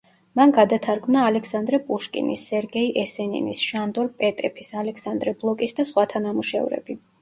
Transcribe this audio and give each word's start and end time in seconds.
მან 0.39 0.53
გადათარგმნა 0.59 1.25
ალექსანდრე 1.31 1.81
პუშკინის, 1.91 2.47
სერგეი 2.53 2.89
ესენინის, 3.05 3.63
შანდორ 3.69 4.13
პეტეფის, 4.25 4.77
ალექსანდრე 4.85 5.39
ბლოკის 5.41 5.83
და 5.83 5.91
სხვათა 5.95 6.29
ნამუშევრები. 6.31 7.03